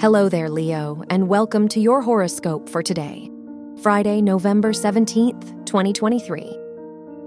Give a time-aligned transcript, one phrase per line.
[0.00, 3.28] Hello there, Leo, and welcome to your horoscope for today,
[3.82, 6.56] Friday, November 17th, 2023.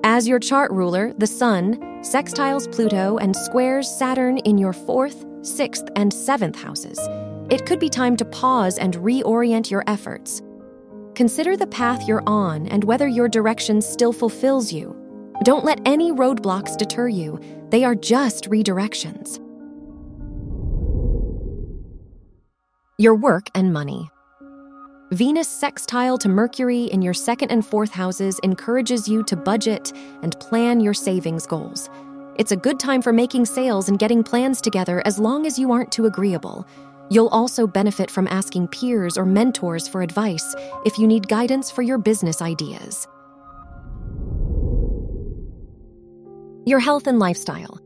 [0.06, 5.84] As your chart ruler, the Sun sextiles Pluto and squares Saturn in your fourth, sixth,
[5.98, 6.98] and seventh houses.
[7.50, 10.42] It could be time to pause and reorient your efforts.
[11.14, 14.96] Consider the path you're on and whether your direction still fulfills you.
[15.44, 19.42] Don't let any roadblocks deter you, they are just redirections.
[23.02, 24.12] Your work and money.
[25.12, 30.40] Venus sextile to Mercury in your second and fourth houses encourages you to budget and
[30.40, 31.90] plan your savings goals.
[32.36, 35.72] It's a good time for making sales and getting plans together as long as you
[35.72, 36.68] aren't too agreeable.
[37.10, 40.54] You'll also benefit from asking peers or mentors for advice
[40.86, 43.08] if you need guidance for your business ideas.
[46.68, 47.80] Your health and lifestyle.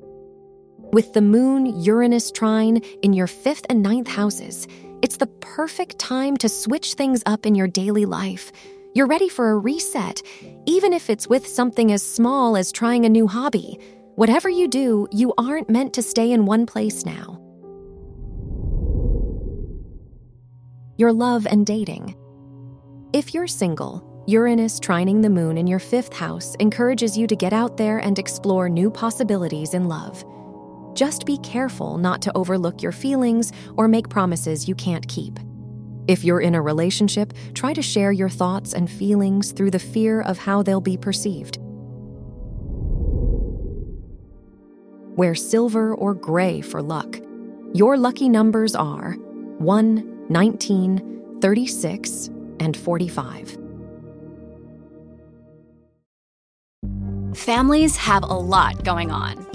[0.92, 4.68] With the moon Uranus trine in your fifth and ninth houses,
[5.02, 8.52] it's the perfect time to switch things up in your daily life.
[8.94, 10.22] You're ready for a reset,
[10.66, 13.80] even if it's with something as small as trying a new hobby.
[14.16, 17.42] Whatever you do, you aren't meant to stay in one place now.
[20.98, 22.16] Your love and dating.
[23.12, 27.54] If you're single, Uranus trining the moon in your fifth house encourages you to get
[27.54, 30.24] out there and explore new possibilities in love.
[30.96, 35.38] Just be careful not to overlook your feelings or make promises you can't keep.
[36.08, 40.22] If you're in a relationship, try to share your thoughts and feelings through the fear
[40.22, 41.58] of how they'll be perceived.
[45.18, 47.20] Wear silver or gray for luck.
[47.74, 49.14] Your lucky numbers are
[49.58, 52.30] 1, 19, 36,
[52.62, 53.58] and 45.
[57.36, 59.55] Families have a lot going on.